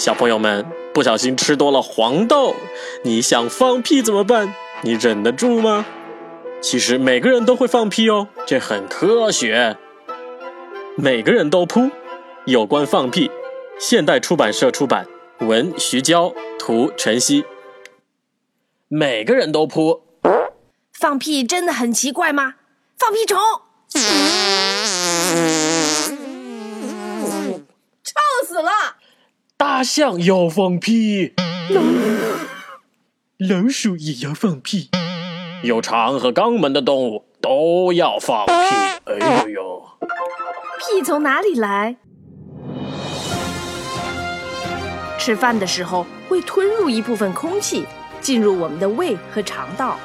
[0.00, 0.64] 小朋友们，
[0.94, 2.54] 不小心吃多了黄豆，
[3.04, 4.54] 你想放屁怎么办？
[4.80, 5.84] 你忍得住吗？
[6.62, 9.76] 其实每个人都会放屁哦，这很科学。
[10.96, 11.90] 每个人都噗。
[12.46, 13.30] 有关放屁，
[13.78, 15.06] 现代出版社出版，
[15.40, 17.44] 文徐娇，图晨曦。
[18.88, 20.00] 每个人都噗。
[20.98, 22.54] 放屁真的很奇怪吗？
[22.98, 23.38] 放屁虫。
[29.80, 31.32] 大象要放屁，
[33.38, 34.90] 老鼠也要放屁，
[35.62, 38.52] 有肠和肛门的动物都要放屁。
[38.52, 39.82] 哎呦呦，
[40.78, 41.96] 屁从哪里来？
[45.18, 47.86] 吃饭的时候会吞入一部分空气，
[48.20, 49.96] 进入我们的胃和肠道。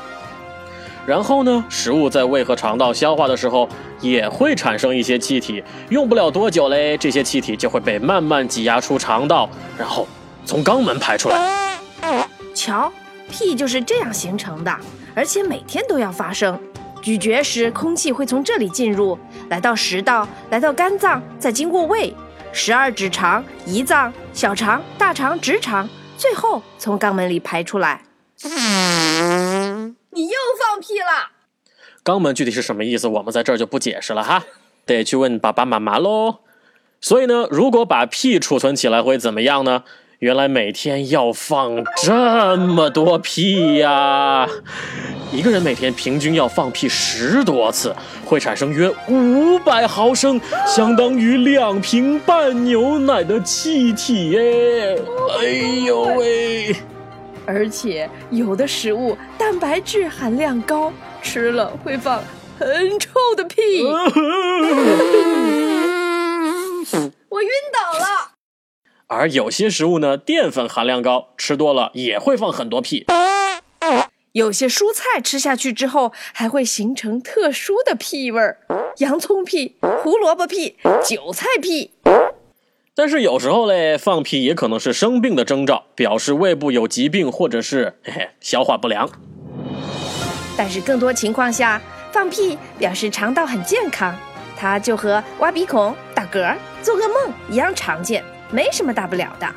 [1.05, 3.69] 然后呢，食物在胃和肠道消化的时候，
[4.01, 5.63] 也会产生一些气体。
[5.89, 10.07] 用不了多久嘞，这些气体就会被慢慢挤压出肠道，然后
[10.45, 11.77] 从肛门排出来。
[12.53, 12.91] 瞧，
[13.29, 14.75] 屁就是这样形成的，
[15.13, 16.59] 而且每天都要发生。
[17.01, 19.15] 咀嚼时，空气会从这里进入，
[19.49, 22.11] 来到食道，来到肝脏，再经过胃、
[22.51, 28.01] 十二指肠、胰脏、小肠、大肠、直肠，最后从肛门里排出来。
[28.43, 28.57] 你又
[30.75, 31.31] 放屁了！
[32.03, 33.07] 肛门具体是什么意思？
[33.07, 34.43] 我们在这儿就不解释了哈，
[34.85, 36.39] 得去问爸爸妈妈喽。
[36.99, 39.85] 所以呢，如果把屁储存起来会怎么样呢？
[40.19, 44.47] 原来每天要放这么多屁呀！
[45.31, 54.99] 一个人每天平均要放屁十多次，会产生约五百毫升，相当于两瓶半牛奶的气体耶！
[55.39, 55.45] 哎
[55.85, 56.24] 呦喂！
[57.47, 62.23] 而且有的食物蛋白质含量高，吃了会放
[62.57, 63.83] 很臭的屁。
[67.29, 68.31] 我晕倒了。
[69.07, 73.05] 而有些食物呢，淀粉含量高，吃多了也会放很多屁。
[74.31, 78.57] 有些蔬菜吃下去之后，还会形成特殊的屁味儿，
[78.97, 80.75] 洋葱屁、胡萝卜屁、
[81.07, 81.91] 韭菜屁。
[82.97, 89.09] 但是有时候嘞，放屁也可能是生病的征兆，表示胃部有疾病或者是嘿嘿消化不良。
[90.55, 91.81] 但是更多情况下，
[92.13, 94.15] 放屁表示肠道很健康，
[94.55, 99.47] 它就和挖鼻孔、打嗝、做噩梦一样常见，没什么大不了的。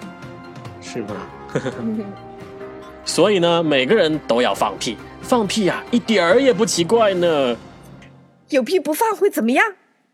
[0.81, 1.15] 是吗？
[3.06, 7.56] 所以呢，每个人都要放屁，放屁呀，一点儿也不奇怪呢。
[8.49, 9.65] 有屁不放会怎么样？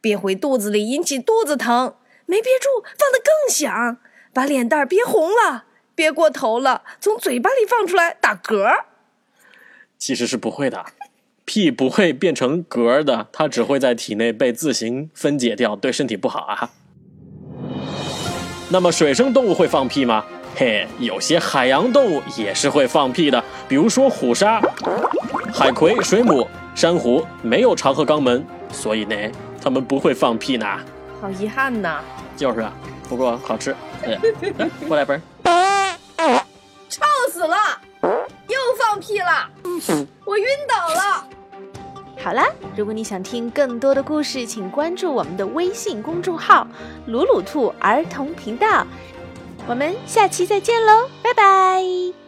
[0.02, 1.94] 憋回肚子里，引起肚子疼。
[2.26, 2.68] 没憋住，
[2.98, 3.98] 放得更响，
[4.32, 5.64] 把脸蛋憋红了，
[5.94, 8.84] 憋过头了，从嘴巴里放出来打嗝。
[9.98, 10.84] 其实是不会的，
[11.44, 16.70] 屁不会变成嗝的，它只会在体内被自行分解掉，对身体不好啊。
[18.70, 20.24] 那么水生动物会放屁吗？
[20.56, 24.60] 嘿，有些海洋动物也是会放屁的，比如说虎鲨、
[25.52, 29.16] 海葵、水母、珊瑚，没有肠和肛门，所以呢，
[29.60, 30.66] 它们不会放屁呢。
[31.24, 32.02] 好遗憾呐，
[32.36, 32.70] 就是啊，
[33.08, 33.74] 不过好吃。
[34.86, 35.18] 过来盆，
[36.90, 37.02] 臭
[37.32, 37.56] 死了，
[38.02, 39.48] 又放屁了，
[40.26, 41.26] 我晕倒了。
[42.22, 42.46] 好啦，
[42.76, 46.66] 如果你想听更多的故事，请关注我们的微信公众号
[47.08, 48.86] “鲁鲁兔儿童频道”。
[49.66, 52.23] 我们下期再见喽，拜拜。